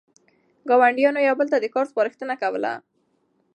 ګاونډیانو 0.69 1.25
یو 1.27 1.35
بل 1.39 1.47
ته 1.53 1.57
د 1.59 1.65
کار 1.73 1.85
سپارښتنه 1.91 2.35
کوله. 2.41 2.73